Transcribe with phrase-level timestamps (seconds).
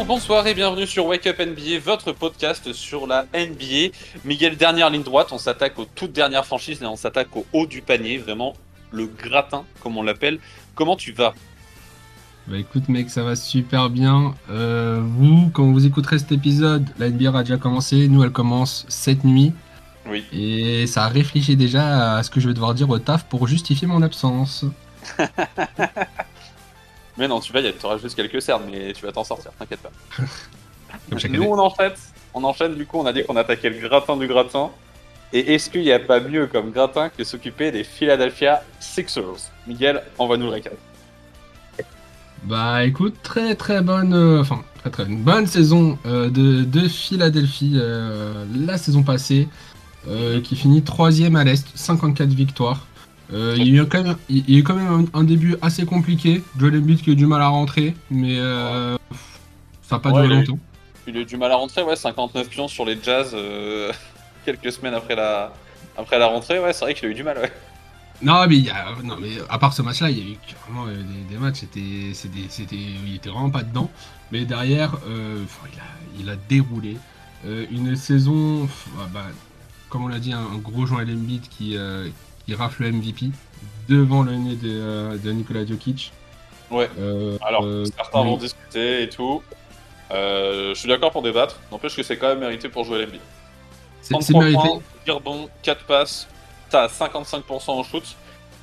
[0.00, 3.94] Bonjour, bonsoir et bienvenue sur Wake Up NBA, votre podcast sur la NBA.
[4.24, 7.66] Miguel, dernière ligne droite, on s'attaque aux toutes dernières franchises et on s'attaque au haut
[7.66, 8.54] du panier, vraiment
[8.92, 10.38] le gratin comme on l'appelle.
[10.74, 11.34] Comment tu vas?
[12.46, 14.34] Bah écoute mec, ça va super bien.
[14.48, 18.86] Euh, vous, quand vous écouterez cet épisode, la NBA a déjà commencé, nous elle commence
[18.88, 19.52] cette nuit.
[20.06, 20.24] Oui.
[20.32, 23.86] Et ça réfléchit déjà à ce que je vais devoir dire au taf pour justifier
[23.86, 24.64] mon absence.
[27.20, 29.80] Mais non, tu vas, y auras juste quelques cernes, mais tu vas t'en sortir, t'inquiète
[29.80, 29.90] pas.
[31.28, 31.92] Nous, on enchaîne,
[32.32, 34.70] on enchaîne, du coup, on a dit qu'on attaquait le gratin du gratin.
[35.34, 39.50] Et est-ce qu'il n'y a pas mieux comme gratin que s'occuper des Philadelphia Sixers?
[39.66, 40.72] Miguel, envoie-nous le récap.
[42.44, 46.88] Bah écoute, très très bonne, euh, enfin très très une bonne saison euh, de, de
[46.88, 49.46] Philadelphie euh, la saison passée,
[50.42, 52.86] qui finit troisième à l'est, 54 victoires.
[53.32, 55.24] Euh, il y a eu quand même, il y a eu quand même un, un
[55.24, 56.42] début assez compliqué.
[56.58, 58.96] Joel Embiid qui a eu du mal à rentrer, mais euh,
[59.82, 60.58] ça n'a pas Ouais, duré longtemps.
[61.06, 63.92] Il a eu du mal à rentrer, ouais, 59 pions sur les Jazz euh,
[64.44, 65.52] quelques semaines après la,
[65.96, 67.52] après la rentrée, ouais, c'est vrai qu'il a eu du mal, ouais.
[68.22, 70.36] Non mais, il y a, non mais à part ce match-là, il y a eu
[70.66, 73.90] vraiment euh, des, des matchs, c'était, c'était, c'était, il était vraiment pas dedans.
[74.32, 76.96] Mais derrière, euh, il, a, il a déroulé
[77.70, 79.24] une saison, ah bah,
[79.88, 81.74] comme on l'a dit, un, un gros Joel Embiid qui,
[82.50, 83.26] qui rafle le MVP
[83.88, 86.12] devant le nez de, euh, de Nikola Jokic.
[86.70, 86.90] Ouais.
[86.98, 88.28] Euh, Alors, euh, certains oui.
[88.30, 89.42] vont discuter et tout.
[90.10, 93.18] Euh, je suis d'accord pour débattre, n'empêche que c'est quand même mérité pour jouer l'NBA.
[94.02, 94.68] c'est, c'est 33 mérité.
[94.68, 96.26] points, 10 rebonds, 4 passes,
[96.68, 98.02] t'as 55% en shoot,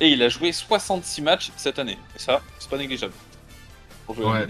[0.00, 1.96] et il a joué 66 matchs cette année.
[2.14, 3.14] Et ça, c'est pas négligeable.
[4.04, 4.46] Pour jouer Ouais.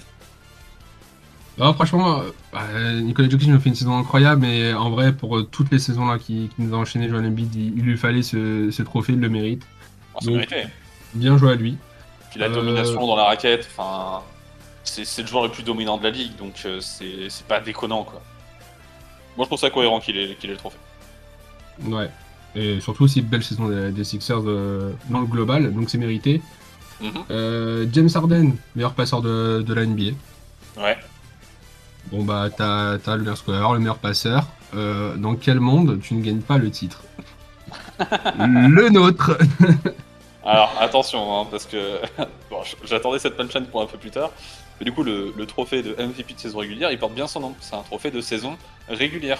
[1.59, 2.63] Non, franchement, euh, bah,
[3.01, 6.07] Nikola Jokic nous fait une saison incroyable, mais en vrai, pour euh, toutes les saisons
[6.07, 9.15] là qui, qui nous a enchaîné Joel Embiid, il, il lui fallait ce, ce trophée,
[9.15, 9.67] il le mérite.
[10.23, 10.65] Donc, mérité.
[11.15, 11.77] Bien joué à lui.
[12.31, 14.23] Puis la euh, domination dans la raquette, enfin,
[14.85, 17.61] c'est c'est le joueur le plus dominant de la ligue, donc euh, c'est c'est pas
[17.61, 18.23] déconnant quoi.
[19.37, 20.79] Moi je trouve ça cohérent qu'il ait, qu'il ait le trophée.
[21.85, 22.11] Ouais.
[22.55, 26.43] Et surtout aussi belle saison des, des Sixers euh, dans le global, donc c'est mérité.
[27.01, 27.11] Mhm.
[27.31, 30.13] Euh, James Harden, meilleur passeur de, de la NBA.
[30.77, 30.97] Ouais.
[32.11, 34.47] Bon bah t'as le meilleur scoreur, le meilleur passeur.
[34.75, 37.03] Euh, dans quel monde tu ne gagnes pas le titre
[38.39, 39.39] Le nôtre
[40.45, 42.01] Alors attention, hein, parce que
[42.51, 44.31] bon, j'attendais cette punchline pour un peu plus tard.
[44.81, 47.41] Mais du coup, le, le trophée de MVP de saison régulière, il porte bien son
[47.41, 47.55] nom.
[47.61, 48.57] C'est un trophée de saison
[48.89, 49.39] régulière.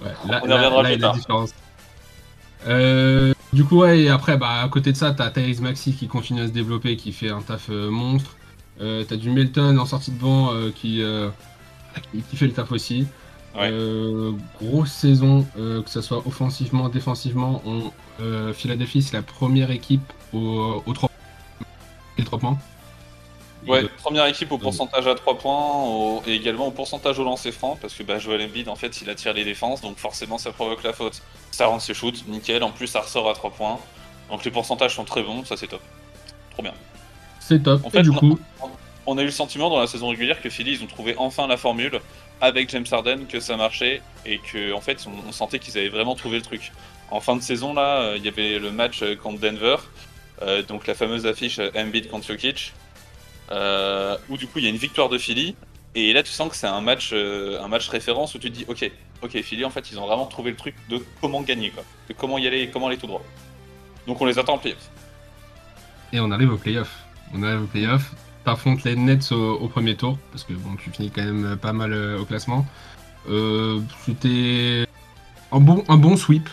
[0.00, 1.46] Ouais, là, On y reviendra là, plus tard.
[2.66, 6.08] Euh, du coup, ouais, et après, bah, à côté de ça, t'as Tyrese Maxi qui
[6.08, 8.36] continue à se développer, qui fait un taf euh, monstre.
[8.80, 11.30] Euh, t'as du Melton en sortie de banc euh, qui, euh,
[12.12, 13.06] qui, fait le taf aussi.
[13.56, 13.72] Ouais.
[14.60, 17.62] Grosse saison, que ce soit offensivement, défensivement.
[17.64, 17.90] On,
[18.52, 21.10] Philadelphie, c'est la première équipe au, au 3
[22.18, 22.58] les 3 points?
[23.66, 27.50] Ouais, première équipe au pourcentage à 3 points au- et également au pourcentage au lancer
[27.50, 30.52] franc parce que bah, Joel Embiid en fait il attire les défenses donc forcément ça
[30.52, 31.20] provoque la faute.
[31.50, 33.78] Ça rend ses shoots, nickel, en plus ça ressort à 3 points.
[34.30, 35.82] Donc les pourcentages sont très bons, ça c'est top.
[36.52, 36.74] Trop bien.
[37.46, 37.84] C'est top.
[37.84, 38.38] En et fait, du on- coup,
[39.08, 41.46] On a eu le sentiment dans la saison régulière que Philly ils ont trouvé enfin
[41.46, 42.00] la formule
[42.40, 45.88] avec James Harden que ça marchait et que en fait on, on sentait qu'ils avaient
[45.88, 46.72] vraiment trouvé le truc.
[47.12, 49.76] En fin de saison là, euh, il y avait le match euh, contre Denver,
[50.42, 52.72] euh, donc la fameuse affiche Embiid contre Jokic,
[53.52, 55.54] euh, où du coup il y a une victoire de Philly
[55.94, 58.56] et là tu sens que c'est un match euh, un match référence où tu te
[58.58, 58.90] dis ok
[59.22, 62.12] ok Philly en fait ils ont vraiment trouvé le truc de comment gagner quoi, de
[62.14, 63.22] comment y aller et comment aller tout droit.
[64.08, 64.90] Donc on les attend en playoff.
[66.12, 67.05] Et on arrive au playoff.
[67.36, 68.14] On arrive au playoff.
[68.44, 71.72] T'affrontes les Nets au, au premier tour, parce que bon, tu finis quand même pas
[71.72, 72.64] mal euh, au classement.
[73.28, 74.86] Euh, C'était
[75.52, 76.48] un bon, un bon sweep.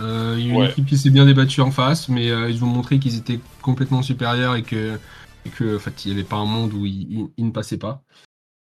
[0.00, 0.70] Euh, Il y a une Ouais.
[0.70, 4.02] équipe qui s'est bien débattue en face, mais euh, ils ont montré qu'ils étaient complètement
[4.02, 4.98] supérieurs et que,
[5.46, 7.50] et que en fait, il n'y avait pas un monde où ils, ils- ils ne
[7.52, 8.02] passaient pas.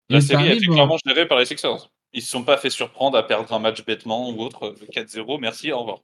[0.09, 1.89] La Et série a été euh, clairement gérée par les Sixers.
[2.13, 4.65] Ils se sont pas fait surprendre à perdre un match bêtement ou autre.
[4.65, 5.99] euh, 4-0, merci, au revoir.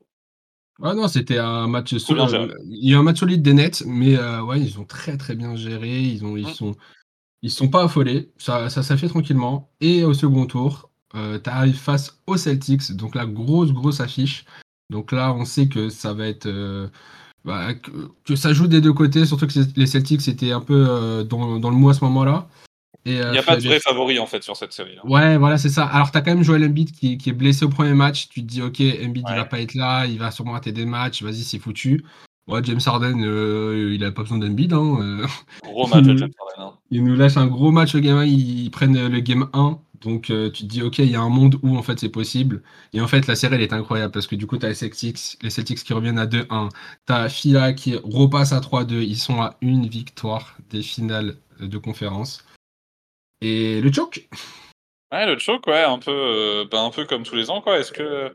[0.82, 2.28] Ah non, c'était un match solide.
[2.30, 2.48] géré.
[2.66, 5.36] Il y a un match solide des Nets, mais euh, ouais, ils ont très très
[5.36, 6.02] bien géré.
[6.02, 6.54] Ils ont, ils Mm.
[6.54, 6.76] sont,
[7.42, 8.32] ils sont pas affolés.
[8.38, 9.70] Ça, ça, ça fait tranquillement.
[9.82, 14.46] Et au second tour, euh, t'arrives face aux Celtics, donc la grosse grosse affiche.
[14.90, 16.88] Donc là, on sait que ça va être, euh,
[17.46, 17.92] bah, que,
[18.26, 21.60] que ça joue des deux côtés, surtout que les Celtics étaient un peu euh, dans,
[21.60, 22.48] dans le mou à ce moment-là.
[23.08, 24.98] Euh, Il n'y a pas de vrai favori en fait sur cette série.
[25.04, 25.86] Ouais, voilà, c'est ça.
[25.86, 28.30] Alors, t'as quand même Joel Embiid qui, qui est blessé au premier match.
[28.30, 30.86] Tu te dis, ok, Embiid, il va pas être là, il va sûrement rater des
[30.86, 31.22] matchs.
[31.22, 32.04] Vas-y, c'est foutu.
[32.48, 34.74] Ouais, James Harden, euh, il a pas besoin d'Embiid.
[34.74, 34.98] Hein.
[35.02, 35.28] euh.
[35.64, 36.32] Gros match James Harden.
[36.60, 36.74] hein.
[36.92, 38.26] il nous lâche un gros match au game 1.
[38.26, 39.80] Ils prennent le game 1.
[40.02, 42.10] Donc, euh, tu te dis, ok, il y a un monde où en fait c'est
[42.10, 42.62] possible.
[42.94, 45.38] Et en fait, la série, elle est incroyable parce que du coup, t'as les Celtics,
[45.42, 46.70] les Celtics qui reviennent à 2-1.
[47.08, 49.02] T'as Fila qui repasse à 3-2.
[49.02, 52.44] Ils sont à une victoire des finales de conférence.
[53.42, 54.28] Et le choke?
[55.12, 57.80] Ouais, le choke, ouais, un peu, euh, bah, un peu comme tous les ans, quoi.
[57.80, 58.34] Est-ce que,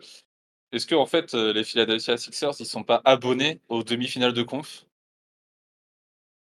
[0.72, 4.42] est-ce que en fait, euh, les Philadelphia Sixers, ils sont pas abonnés aux demi-finales de
[4.42, 4.84] conf?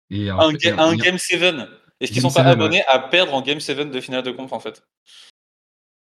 [0.09, 1.41] Et Un, fait, ga- et- un et- Game 7
[1.99, 2.51] Est-ce qu'ils sont pas 7, ouais.
[2.51, 4.83] abonnés à perdre en Game 7 de finale de conf, en fait?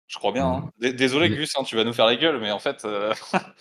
[0.07, 0.53] Je crois bien, Mm.
[0.65, 0.71] hein.
[0.79, 3.13] D- Désolé, Mais- Gus, hein, tu vas nous faire la gueule, mais en fait, euh,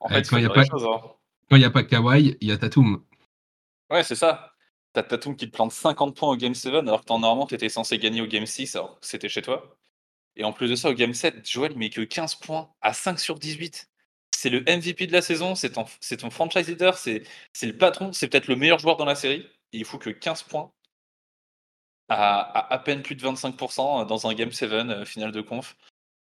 [0.00, 1.56] en Euh, fait, il quand faut y a pas- hein.
[1.58, 3.04] N'y a pas Kawhi, il y a Tatum.
[3.90, 4.53] Ouais, c'est ça.
[4.94, 7.98] T'as Tatum qui te plante 50 points au Game 7, alors que normalement, t'étais censé
[7.98, 9.76] gagner au Game 6, alors que c'était chez toi.
[10.36, 12.92] Et en plus de ça, au Game 7, Joel, il met que 15 points à
[12.94, 13.90] 5 sur 18.
[14.36, 15.84] C'est le MVP de la saison, c'est ton,
[16.18, 17.24] ton franchise leader, c'est
[17.62, 19.46] le patron, c'est peut-être le meilleur joueur dans la série.
[19.72, 20.72] Et il faut que 15 points
[22.08, 25.76] à, à à peine plus de 25% dans un Game 7 euh, finale de conf.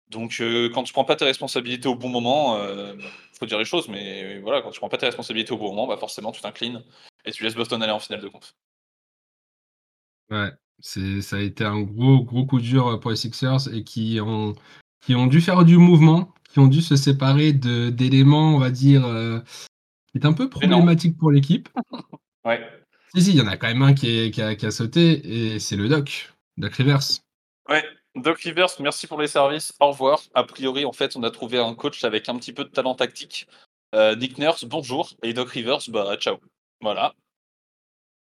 [0.09, 2.95] Donc, euh, quand tu prends pas tes responsabilités au bon moment, euh,
[3.39, 5.87] faut dire les choses, mais voilà, quand tu prends pas tes responsabilités au bon moment,
[5.89, 6.83] bah forcément, tu t'inclines
[7.27, 8.55] et tu laisses Boston aller en finale de conf.
[10.31, 10.51] Ouais,
[10.81, 14.55] c'est, ça a été un gros, gros coup dur pour les Sixers et qui ont,
[15.05, 18.71] qui ont dû faire du mouvement, qui ont dû se séparer de, d'éléments, on va
[18.71, 19.41] dire, euh,
[20.13, 21.69] qui est un peu problématique pour l'équipe.
[22.45, 22.65] Ouais.
[23.13, 24.71] Si, si, il y en a quand même un qui, est- qui a, qui a
[24.71, 27.01] sauté et c'est le Doc, Doc Rivers.
[27.69, 27.85] Ouais,
[28.15, 29.73] Doc Rivers, merci pour les services.
[29.81, 30.23] Au revoir.
[30.33, 32.95] A priori, en fait, on a trouvé un coach avec un petit peu de talent
[32.95, 33.49] tactique.
[33.97, 35.11] Euh, Nick Nurse, bonjour.
[35.25, 36.37] Et Doc Rivers, bah, ciao.
[36.81, 37.15] Voilà.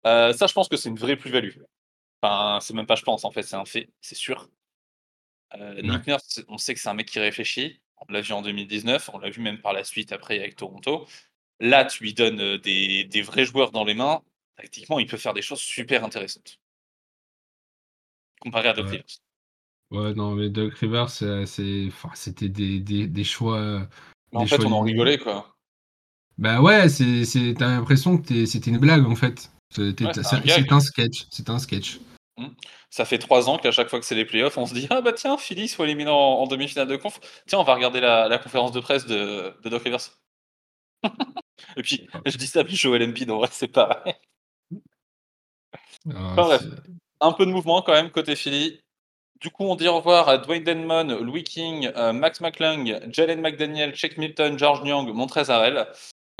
[0.06, 1.56] Euh, ça, je pense que c'est une vraie plus-value.
[2.22, 4.48] Enfin, c'est même pas je pense, en fait, c'est un fait, c'est sûr.
[5.54, 7.80] Euh, Nick Nurse, on sait que c'est un mec qui réfléchit.
[7.96, 11.06] On l'a vu en 2019, on l'a vu même par la suite après avec Toronto.
[11.60, 14.22] Là, tu lui donnes euh, des, des vrais joueurs dans les mains.
[14.56, 16.58] Tactiquement, il peut faire des choses super intéressantes.
[18.40, 18.90] Comparé à Doc Ouais.
[18.90, 19.04] Rivers.
[19.90, 23.86] Ouais, non, mais Doc Rivers, enfin, c'était des, des, des choix.
[24.32, 25.51] Mais en fait, on en rigolait, quoi.
[26.38, 29.50] Bah ouais, c'est, t'as l'impression que c'était une blague en fait.
[29.70, 31.26] C'était- Ouais, c'est un sketch.
[31.30, 31.98] C'est un sketch.
[32.90, 35.00] Ça fait trois ans qu'à chaque fois que c'est les playoffs, on se dit Ah
[35.00, 37.20] bah tiens, Philly soit éliminé en, en demi-finale de conf.
[37.46, 40.10] Tiens, on va regarder la, la conférence de presse de, de Doc Rivers.
[41.76, 44.14] Et puis, je dis ça, puis Joel Embiid, en vrai, c'est pareil.
[46.10, 46.62] Ah, Enfin, bref.
[47.20, 48.80] Un peu de mouvement quand même côté Philly.
[49.40, 53.40] Du coup, on dit au revoir à Dwayne Denmon, Louis King, euh, Max McClung, Jalen
[53.40, 55.86] McDaniel, Check Milton, George Nyang, Montrezarel.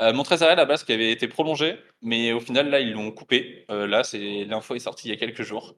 [0.03, 3.65] Euh, Montrezarel à base qui avait été prolongé, mais au final là ils l'ont coupé.
[3.71, 5.75] Euh, là, c'est l'info est sortie il y a quelques jours.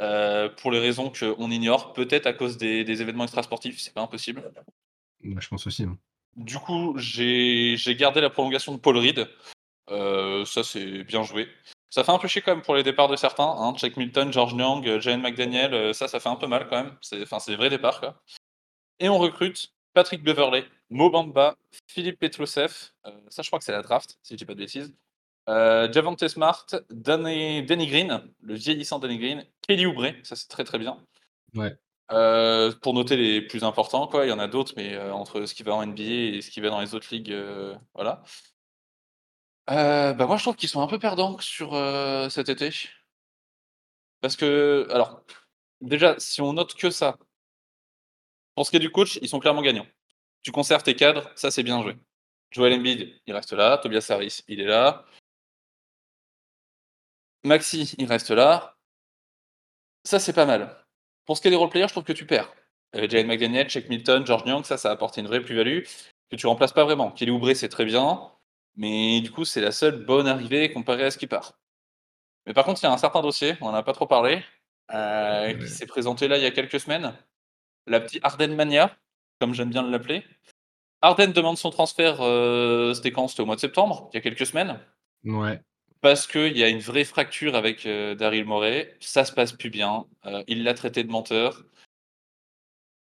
[0.00, 4.00] Euh, pour les raisons qu'on ignore, peut-être à cause des, des événements extrasportifs, c'est pas
[4.00, 4.50] impossible.
[5.22, 5.84] bah, je pense aussi.
[5.84, 5.96] hein.
[6.36, 9.28] Du coup, j'ai gardé la prolongation de Paul Reed.
[9.90, 11.48] Euh, ça, c'est bien joué.
[11.90, 13.52] Ça fait un peu chier quand même pour les départs de certains.
[13.58, 13.74] Hein.
[13.76, 16.96] Jack Milton, George Nyang, Jalen McDaniel, ça, ça fait un peu mal quand même.
[17.22, 18.00] Enfin, c'est des vrais départs.
[18.00, 18.22] Quoi.
[19.00, 21.56] Et on recrute Patrick Beverley, Mo Bamba,
[21.86, 22.92] Philippe Petrousev.
[23.06, 24.92] Euh, ça, je crois que c'est la draft, si je dis pas de bêtises.
[25.48, 30.64] Euh, Javante Smart, Danny, Danny Green, le vieillissant Danny Green, Kelly Oubre, ça c'est très
[30.64, 31.04] très bien.
[31.54, 31.76] Ouais.
[32.12, 35.46] Euh, pour noter les plus importants, quoi, il y en a d'autres, mais euh, entre
[35.46, 37.34] ce qui va en NBA et ce qui va dans les autres ligues,
[37.94, 38.22] voilà.
[39.66, 41.72] Bah moi je trouve qu'ils sont un peu perdants sur
[42.30, 42.70] cet été.
[44.20, 45.22] Parce que, alors,
[45.80, 47.16] déjà, si on note que ça,
[48.54, 49.86] pour ce qui est du coach, ils sont clairement gagnants.
[50.42, 51.96] Tu conserves tes cadres, ça c'est bien joué.
[52.50, 53.78] Joel Embiid, il reste là.
[53.78, 55.04] Tobias Harris, il est là.
[57.44, 58.76] Maxi, il reste là.
[60.04, 60.76] Ça c'est pas mal.
[61.26, 62.52] Pour ce qui est des roleplayers, je trouve que tu perds.
[62.96, 65.84] Euh, Jalen McDaniel, Check Milton, George Young, ça, ça a apporté une vraie plus-value
[66.30, 67.10] que tu remplaces pas vraiment.
[67.10, 68.20] Kelly Oubre, c'est très bien,
[68.76, 71.58] mais du coup, c'est la seule bonne arrivée comparée à ce qui part.
[72.46, 74.42] Mais par contre, il y a un certain dossier, on n'en a pas trop parlé,
[74.92, 77.14] euh, qui s'est présenté là il y a quelques semaines.
[77.86, 78.96] La petite Arden Mania,
[79.40, 80.22] comme j'aime bien l'appeler.
[81.02, 83.28] Arden demande son transfert, euh, c'était quand?
[83.28, 84.78] C'était au mois de septembre, il y a quelques semaines.
[85.24, 85.60] Ouais.
[86.02, 89.70] Parce qu'il y a une vraie fracture avec euh, Daryl Morey, ça se passe plus
[89.70, 91.64] bien, euh, il l'a traité de menteur.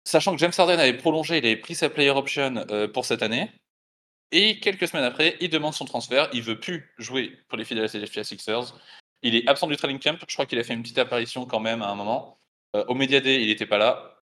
[0.06, 3.52] Sachant que James Harden avait prolongé, il avait pris sa player option pour cette année.
[4.32, 8.24] Et quelques semaines après, il demande son transfert, il veut plus jouer pour les Philadelphia
[8.24, 8.76] Sixers.
[9.22, 11.60] Il est absent du training camp, je crois qu'il a fait une petite apparition quand
[11.60, 12.40] même à un moment.
[12.74, 14.19] Au Media Day, il n'était pas là.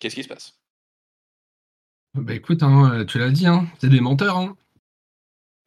[0.00, 0.54] Qu'est-ce qui se passe?
[2.14, 4.36] Bah écoute, hein, tu l'as dit, hein, c'est des menteurs.
[4.36, 4.56] Hein.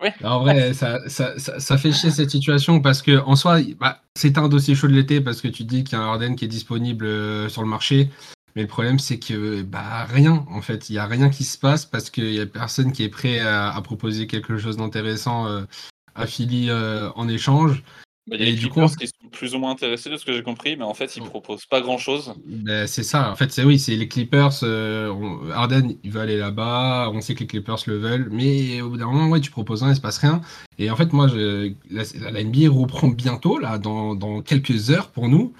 [0.01, 0.09] Oui.
[0.23, 4.01] En vrai, ça, ça, ça, ça fait chier cette situation parce que en soi, bah,
[4.15, 6.35] c'est un dossier chaud de l'été parce que tu dis qu'il y a un Harden
[6.35, 8.09] qui est disponible euh, sur le marché.
[8.55, 11.57] Mais le problème, c'est que bah rien, en fait, il y a rien qui se
[11.57, 15.47] passe parce qu'il y a personne qui est prêt à, à proposer quelque chose d'intéressant
[15.47, 15.63] euh,
[16.15, 17.83] à Philly euh, en échange.
[18.25, 20.09] Bah, Il y a Et les du Clippers coup- qui sont plus ou moins intéressés
[20.09, 21.29] de ce que j'ai compris, mais en fait, ils Oh.
[21.29, 22.33] proposent pas grand-chose.
[22.45, 24.51] Ben, c'est ça, en fait, c'est oui, c'est les Clippers.
[24.63, 27.11] euh, on- Harden, il veut aller là-bas.
[27.13, 29.83] On sait que les Clippers le veulent, mais au bout d'un moment, ouais, tu proposes
[29.83, 30.39] un, il se passe rien.
[30.79, 35.09] Et en fait, moi, je, la, la NBA reprend bientôt, là, dans, dans quelques heures
[35.09, 35.53] pour nous.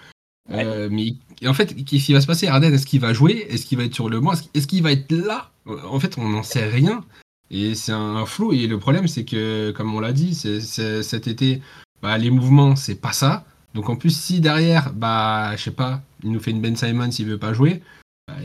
[0.52, 1.16] Euh, mais
[1.46, 2.48] en fait, qu'est-ce qui va se passer?
[2.48, 3.46] Arden, est-ce qu'il va jouer?
[3.50, 4.34] Est-ce qu'il va être sur le banc?
[4.54, 5.52] Est-ce qu'il va être là?
[5.66, 7.04] En fait, on n'en sait rien.
[7.52, 8.52] Et c'est un flou.
[8.54, 10.60] Et le problème, c'est que, comme on l'a dit, c'est,
[11.04, 11.62] cet été,
[12.04, 13.46] bah, les mouvements, c'est pas ça.
[13.74, 17.10] Donc en plus, si derrière, bah, je sais pas, il nous fait une Ben Simon
[17.10, 17.82] s'il veut pas jouer,
[18.28, 18.36] bah,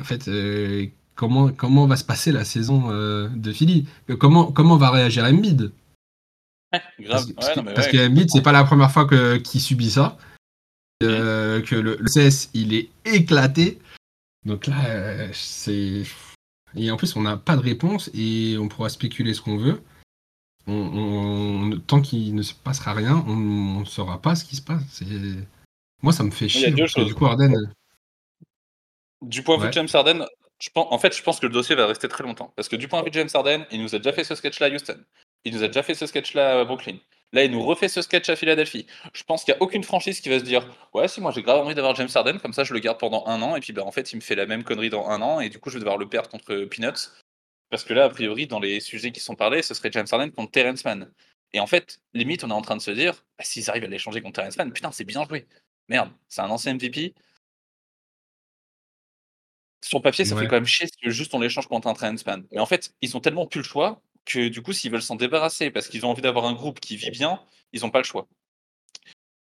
[0.00, 0.86] en fait, euh,
[1.16, 3.88] comment, comment va se passer la saison euh, de Philly?
[4.20, 5.72] Comment, comment va réagir Embiid?
[6.70, 7.26] Parce,
[7.88, 10.16] que Embiid, c'est pas la première fois que, qu'il subit ça.
[11.02, 13.80] Euh, que le, le, CS, il est éclaté.
[14.46, 16.04] Donc là, c'est.
[16.76, 19.82] Et en plus, on n'a pas de réponse et on pourra spéculer ce qu'on veut
[20.66, 25.02] on, tant qu'il ne se passera rien, on ne saura pas ce qui se passe.
[26.02, 26.70] Moi, ça me fait chier.
[26.70, 27.52] du coup, Arden.
[29.22, 30.26] Du point de vue de James Harden,
[30.58, 32.52] je pense, en fait, je pense que le dossier va rester très longtemps.
[32.56, 34.34] Parce que du point de vue de James Harden, il nous a déjà fait ce
[34.34, 34.98] sketch-là à Houston.
[35.44, 36.96] Il nous a déjà fait ce sketch-là à Brooklyn.
[37.32, 38.86] Là, il nous refait ce sketch à Philadelphie.
[39.12, 41.42] Je pense qu'il n'y a aucune franchise qui va se dire Ouais, si moi j'ai
[41.42, 43.72] grave envie d'avoir James Harden, comme ça je le garde pendant un an, et puis
[43.72, 45.68] bah, en fait, il me fait la même connerie dans un an, et du coup,
[45.68, 47.10] je vais devoir le perdre contre Peanuts.
[47.74, 50.30] Parce que là, a priori, dans les sujets qui sont parlés, ce serait James Harden
[50.30, 51.12] contre Terrence Mann.
[51.52, 53.88] Et en fait, limite, on est en train de se dire, bah, s'ils arrivent à
[53.88, 55.48] l'échanger contre Terrence Mann, putain, c'est bien joué.
[55.88, 57.14] Merde, c'est un ancien MVP.
[59.84, 62.46] Sur papier, ça fait quand même chier que juste on l'échange contre un Terrence Mann.
[62.52, 65.16] Mais en fait, ils ont tellement plus le choix que du coup, s'ils veulent s'en
[65.16, 67.40] débarrasser parce qu'ils ont envie d'avoir un groupe qui vit bien,
[67.72, 68.28] ils n'ont pas le choix.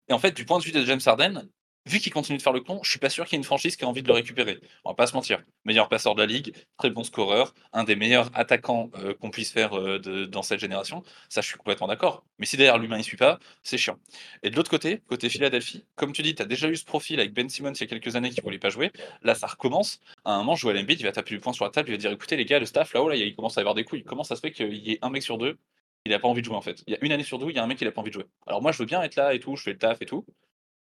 [0.08, 1.50] Et en fait, du point de vue de James Harden,
[1.90, 3.44] vu qu'il continue de faire le con, je suis pas sûr qu'il y ait une
[3.44, 4.60] franchise qui a envie de le récupérer.
[4.86, 5.44] On va pas se mentir.
[5.66, 9.52] Meilleur passeur de la ligue, très bon scoreur, un des meilleurs attaquants euh, qu'on puisse
[9.52, 11.04] faire euh, dans cette génération.
[11.30, 12.24] Ça, je suis complètement d'accord.
[12.38, 13.98] Mais si derrière l'humain il suit pas, c'est chiant.
[14.44, 17.20] Et de l'autre côté, côté Philadelphie, comme tu dis, tu as déjà eu ce profil
[17.20, 18.92] avec Ben Simmons il y a quelques années qui voulait pas jouer.
[19.24, 20.00] Là, ça recommence.
[20.26, 21.98] À un moment, Joel Embiid, il va taper du poing sur la table, il va
[21.98, 24.04] dire écoutez les gars, le staff là-haut, là, il commence à avoir des couilles.
[24.04, 25.58] Comment ça se fait qu'il y ait un mec sur deux
[26.06, 26.82] il a pas envie de jouer en fait?
[26.88, 28.02] Il y a une année sur deux, il y a un mec qui a pas
[28.02, 28.26] envie de jouer.
[28.48, 30.26] Alors moi je veux bien être là et tout, je fais le taf et tout,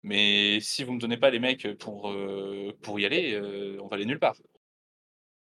[0.02, 2.11] mais si vous me donnez pas les mecs pour,
[2.99, 3.38] y aller,
[3.80, 4.37] on va aller nulle part.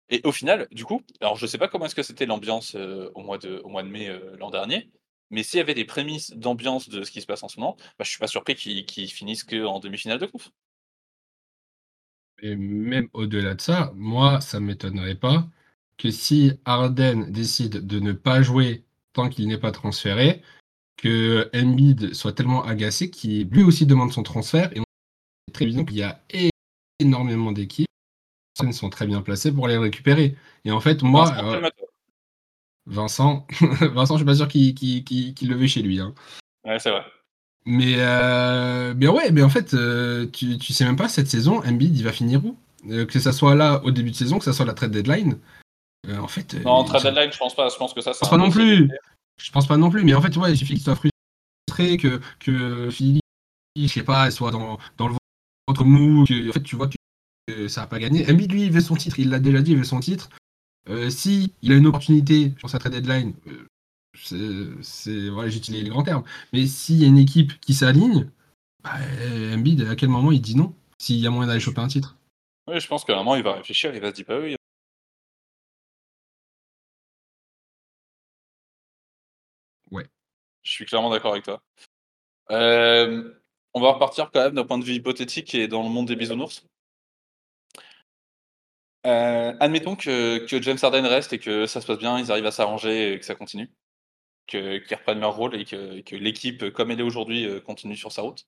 [0.09, 3.21] Et au final, du coup, alors je sais pas comment est-ce que c'était l'ambiance au,
[3.21, 4.89] mois de, mai l'an dernier,
[5.29, 7.77] mais s'il y avait des prémices d'ambiance de ce qui se passe en ce moment,
[7.97, 10.49] bah, je suis pas surpris qu'ils finissent qu'en demi-finale de conf.
[12.41, 15.47] Et même au-delà de ça, moi, ça m'étonnerait pas
[15.97, 20.41] que si Arden décide de ne pas jouer tant qu'il n'est pas transféré,
[20.99, 24.69] que Embiid soit tellement agacé qu'il lui aussi demande son transfert.
[24.75, 24.83] Et on
[25.47, 26.21] est très évident qu'il y a
[26.99, 27.87] énormément d'équipes
[28.59, 30.35] qui sont très bien placées pour les récupérer.
[30.65, 31.69] Et en fait, moi, euh,
[32.85, 33.47] Vincent,
[33.81, 34.73] Vincent, je suis pas sûr qu'il
[35.49, 35.99] le veut chez lui.
[35.99, 36.13] Hein.
[36.65, 37.05] Ouais, c'est vrai.
[37.65, 41.61] Mais, euh, mais ouais, mais en fait, euh, tu, tu sais même pas cette saison,
[41.65, 42.57] Embiid, il va finir où?
[43.07, 45.37] Que ça soit là au début de saison, que ça soit la trade deadline.
[46.09, 47.69] en fait, non, trade deadline, je pense pas.
[47.69, 48.11] Je pense que ça.
[48.13, 48.89] Je pense pas non plus.
[49.39, 52.19] Je pense pas non plus, mais en fait, ouais, il suffit qu'il soit frustré, que,
[52.39, 55.15] que je sais pas, soit dans, dans le
[55.67, 56.89] ventre mou, que, en fait, tu vois
[57.47, 58.29] que ça n'a pas gagné.
[58.29, 60.29] Embiid, lui, il veut son titre, il l'a déjà dit, il veut son titre.
[60.89, 65.89] Euh, si il a une opportunité sur sa trade deadline, euh, c'est, voilà, j'utilise les
[65.89, 68.29] grands termes, mais s'il y a une équipe qui s'aligne,
[68.83, 68.97] bah,
[69.53, 72.17] Embiid, à quel moment il dit non S'il y a moyen d'aller choper un titre?
[72.67, 74.55] Oui, je pense qu'à un moment, il va réfléchir, il va se dire, bah oui,
[80.61, 81.61] Je suis clairement d'accord avec toi.
[82.51, 83.33] Euh,
[83.73, 86.15] on va repartir quand même d'un point de vue hypothétique et dans le monde des
[86.15, 86.65] bisounours.
[89.05, 92.51] Euh, admettons que, James Harden reste et que ça se passe bien, ils arrivent à
[92.51, 93.71] s'arranger et que ça continue.
[94.47, 98.21] Qu'ils reprennent leur rôle et que, l'équipe, comme elle est aujourd'hui, euh, continue sur sa
[98.23, 98.45] route.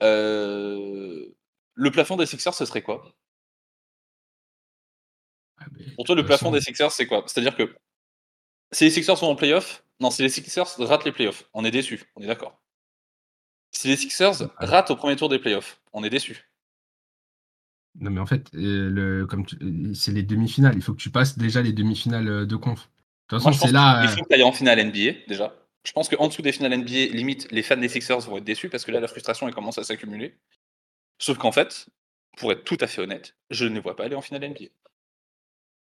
[0.00, 3.12] le plafond des Sixers, ce serait quoi?
[5.58, 5.66] Ah,
[5.96, 7.24] Pour toi, le plafond des Sixers, c'est quoi?
[7.26, 7.74] C'est-à-dire que
[8.72, 11.70] si les Sixers sont en playoff, non, si les Sixers ratent les playoffs, on est
[11.70, 12.60] déçu, on est d'accord.
[13.72, 16.48] Si les Sixers ratent au premier tour des playoffs, on est déçu.
[18.00, 19.44] Non, mais en fait, euh, le, comme
[19.94, 20.74] c'est les demi-finales.
[20.76, 22.88] Il faut que tu passes déjà les demi-finales euh, de conf.
[23.30, 24.02] De toute façon, c'est là.
[24.04, 25.54] Il faut que tu ailles en finale NBA, déjà.
[25.84, 28.68] Je pense qu'en dessous des finales NBA, limite, les fans des Sixers vont être déçus
[28.68, 30.38] parce que là, la frustration elle commence à s'accumuler.
[31.18, 31.88] Sauf qu'en fait,
[32.36, 34.66] pour être tout à fait honnête, je ne les vois pas aller en finale NBA.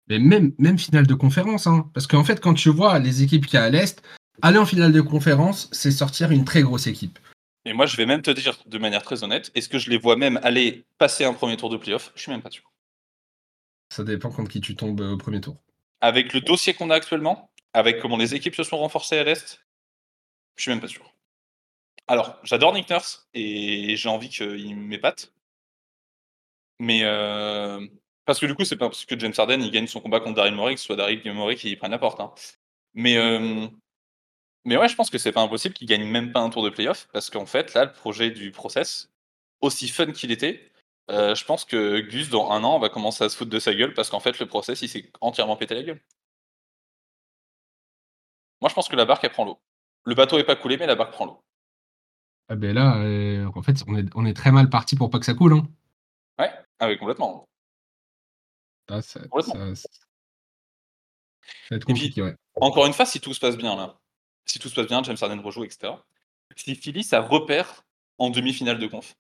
[0.08, 1.90] Mais même, même finale de conférence, hein.
[1.94, 4.02] parce qu'en fait, quand tu vois les équipes qui y a à l'Est,
[4.42, 7.18] aller en finale de conférence, c'est sortir une très grosse équipe.
[7.64, 9.96] Et moi, je vais même te dire de manière très honnête, est-ce que je les
[9.96, 12.12] vois même aller passer un premier tour de playoff?
[12.14, 12.70] Je suis même pas sûr.
[13.88, 15.56] Ça dépend contre qui tu tombes au premier tour.
[16.00, 19.64] Avec le dossier qu'on a actuellement, avec comment les équipes se sont renforcées à l'Est,
[20.56, 21.14] je suis même pas sûr.
[22.06, 25.32] Alors, j'adore Nick Nurse et j'ai envie qu'il m'épate.
[26.78, 27.87] Mais euh,
[28.25, 30.37] parce que du coup, c'est pas parce que James Harden il gagne son combat contre
[30.37, 32.21] Daryl Morey que ce soit Daryl Morey qui prenne la porte.
[32.21, 32.33] Hein.
[32.95, 33.16] Mais,
[34.64, 36.71] mais ouais, je pense que c'est pas impossible qu'il gagne même pas un tour de
[36.71, 39.11] playoff parce qu'en fait, là, le projet du process,
[39.61, 40.71] aussi fun qu'il était,
[41.11, 43.75] euh, je pense que Gus, dans un an, va commencer à se foutre de sa
[43.75, 46.00] gueule parce qu'en fait, le process, il s'est entièrement pété la gueule.
[48.61, 49.59] Moi, je pense que la barque, elle prend l'eau.
[50.04, 51.40] Le bateau est pas coulé, mais la barque prend l'eau.
[52.49, 55.19] Ah ben là, euh, en fait, on est, on est très mal parti pour pas
[55.19, 55.54] que ça coule.
[55.54, 55.66] Hein.
[56.38, 57.47] Ouais, ah oui, complètement.
[58.88, 59.29] Ah, ça, ça-
[59.75, 59.88] ça
[61.71, 62.35] va être compliqué, ouais.
[62.61, 63.99] Encore une fois, si tout se passe bien, là,
[64.47, 66.05] si tout se passe bien, James Harden rejoue, etc.
[66.57, 67.83] Si Philly, ça repère
[68.19, 69.14] en demi-finale de conf,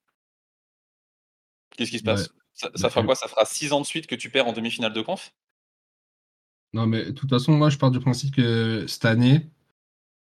[1.76, 2.30] qu'est-ce qui se passe?
[2.52, 3.14] Ça, ça Bah, fera euh, quoi?
[3.16, 5.32] Ça fera 6 ans de suite que tu perds en demi-finale de conf?
[6.72, 9.48] Non, mais de toute façon, moi, je pars du principe que cette année,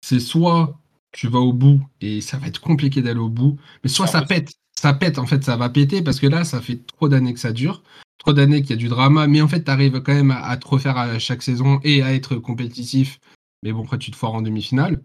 [0.03, 0.79] c'est soit
[1.13, 4.23] tu vas au bout et ça va être compliqué d'aller au bout, mais soit ça
[4.23, 4.53] pète.
[4.79, 7.41] Ça pète, en fait, ça va péter parce que là, ça fait trop d'années que
[7.41, 7.83] ça dure,
[8.19, 10.45] trop d'années qu'il y a du drama, mais en fait, tu arrives quand même à,
[10.45, 13.21] à te refaire à chaque saison et à être compétitif.
[13.63, 15.03] Mais bon, après, tu te foires en demi-finale.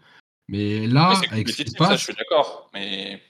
[0.47, 2.69] Mais là, avec ce qui se compétitif, ça, je suis d'accord.
[2.73, 3.21] Mais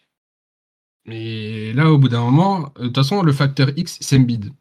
[1.05, 4.53] mais là, au bout d'un moment, euh, de toute façon, le facteur X, c'est Embiid.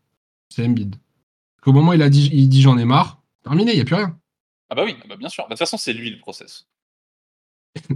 [0.48, 0.96] C'est Embiid.
[1.62, 3.84] Qu'au moment où il a dit, il dit j'en ai marre, terminé, il n'y a
[3.84, 4.18] plus rien.
[4.68, 5.44] ah bah oui, ah bah bien sûr.
[5.44, 6.66] Bah, de toute façon, c'est lui le process.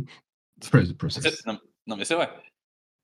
[0.61, 1.45] The process.
[1.87, 2.31] Non, mais c'est vrai.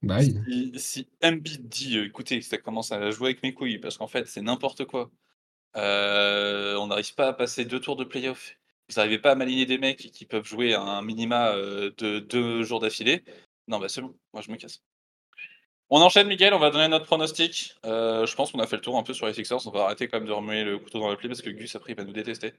[0.02, 0.20] Bah.
[0.22, 4.08] Si, si Embiid dit, euh, écoutez, ça commence à jouer avec mes couilles, parce qu'en
[4.08, 5.10] fait, c'est n'importe quoi.
[5.76, 8.56] Euh, on n'arrive pas à passer deux tours de playoff.
[8.88, 12.18] Vous n'arrivez pas à m'aligner des mecs qui peuvent jouer à un minima euh, de
[12.18, 13.24] deux jours d'affilée.
[13.68, 14.82] Non, bah c'est bon, moi je me casse.
[15.88, 17.74] On enchaîne, Miguel, on va donner notre pronostic.
[17.84, 19.66] Euh, je pense qu'on a fait le tour un peu sur les Sixers.
[19.66, 21.76] On va arrêter quand même de remuer le couteau dans la plaie parce que Gus,
[21.76, 22.54] après, il va nous détester.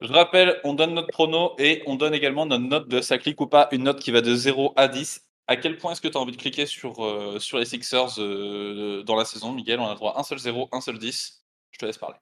[0.00, 3.40] Je rappelle, on donne notre prono et on donne également notre note de ça clique
[3.40, 5.29] ou pas, une note qui va de 0 à 10.
[5.50, 9.02] À quel point est-ce que tu as envie de cliquer sur, euh, les Sixers euh,
[9.02, 9.80] dans la saison, Miguel?
[9.80, 11.42] On a droit à un seul 0, un seul 10.
[11.72, 12.18] Je te laisse parler.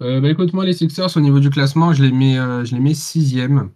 [0.00, 3.72] Euh, bah écoute, moi, les Sixers, au niveau du classement, je les mets, sixième.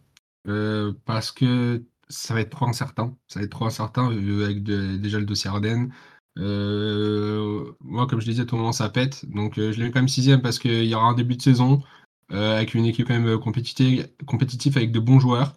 [1.05, 3.15] parce que ça va être trop incertain.
[3.29, 5.91] Ça va être trop incertain avec déjà le dossier Arden.
[6.37, 9.29] Moi, comme je disais, tout le monde ça pète.
[9.29, 11.83] Donc, je les mets quand même sixième parce qu'il y aura un début de saison
[12.31, 15.55] avec une équipe quand même compétitive avec de bons joueurs.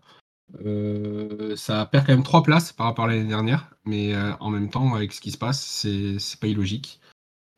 [0.65, 4.49] Euh, ça perd quand même trois places par rapport à l'année dernière, mais euh, en
[4.49, 6.99] même temps, avec ce qui se passe, c'est pas illogique.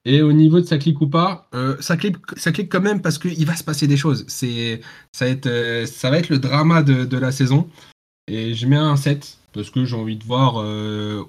[0.06, 3.02] Et au niveau de ça clique ou pas, euh, ça, clique, ça clique quand même
[3.02, 4.26] parce qu'il va se passer des choses.
[4.28, 7.70] C'est, ça, va être, euh, ça va être le drama de, de la saison.
[8.28, 10.64] Et je mets un 7 parce que j'ai envie de voir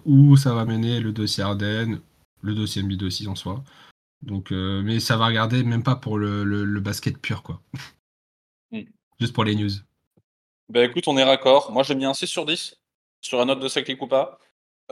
[0.05, 1.99] où ça va mener le dossier Arden,
[2.43, 3.65] le dossier Embiid aussi en soi.
[4.23, 7.63] Donc, mais ça va regarder même pas pour le, le- le basket pur, quoi.
[8.71, 8.81] Mm.
[9.19, 9.71] Juste pour les news.
[10.71, 11.73] Bah écoute, on est raccord.
[11.73, 12.81] Moi, j'ai mis un 6 sur 10
[13.21, 14.39] sur la note de clique ou pas.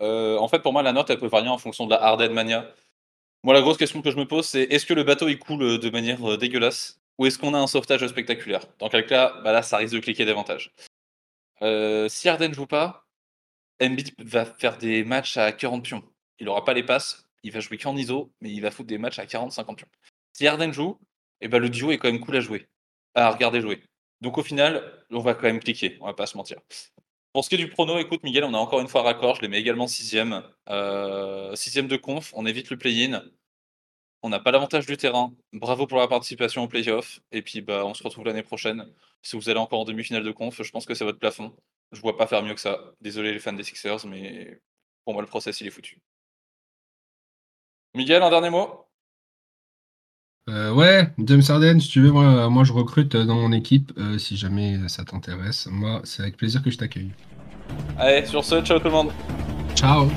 [0.00, 2.32] Euh, en fait, pour moi, la note, elle peut varier en fonction de la Harden
[2.32, 2.68] Mania.
[3.44, 5.62] Moi, la grosse question que je me pose, c'est est-ce que le bateau il coule
[5.62, 8.62] euh, de manière euh, dégueulasse ou est-ce qu'on a un sauvetage spectaculaire?
[8.80, 10.74] Dans quel cas, bah là, ça risque de cliquer davantage.
[12.08, 13.06] Si Harden joue pas,
[13.80, 16.02] Embiid va faire des matchs à 40 pions.
[16.40, 18.98] Il aura pas les passes, il va jouer qu'en ISO, mais il va foutre des
[18.98, 19.88] matchs à 40-50 pions.
[20.32, 20.98] Si Harden joue,
[21.40, 22.68] eh ben, le duo est quand même cool à jouer,
[23.14, 23.82] à regarder jouer.
[24.20, 26.58] Donc au final, on va quand même cliquer, on va pas se mentir.
[27.32, 29.42] Pour ce qui est du prono, écoute Miguel, on a encore une fois raccord, je
[29.42, 30.42] les mets également sixième.
[30.68, 33.22] Euh, sixième de conf, on évite le play-in.
[34.22, 35.32] On n'a pas l'avantage du terrain.
[35.52, 37.20] Bravo pour la participation au playoff.
[37.32, 38.92] Et puis bah on se retrouve l'année prochaine.
[39.22, 41.54] Si vous allez encore en demi-finale de conf, je pense que c'est votre plafond.
[41.92, 42.92] Je vois pas faire mieux que ça.
[43.00, 44.60] Désolé les fans des Sixers, mais
[45.04, 46.00] pour moi le process il est foutu.
[47.94, 48.87] Miguel, un dernier mot?
[50.48, 53.92] Euh, ouais, James Harden, si tu veux, moi, moi je recrute dans mon équipe.
[53.98, 57.10] euh, si jamais ça t'intéresse, moi c'est avec plaisir que je t'accueille.
[57.98, 59.10] Allez, sur ce, ciao tout le monde
[59.74, 60.08] Ciao